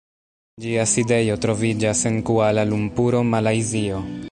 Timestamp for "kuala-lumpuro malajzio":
2.31-4.05